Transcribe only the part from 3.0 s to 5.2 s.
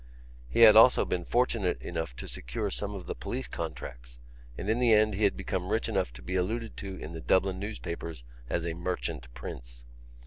the police contracts and in the end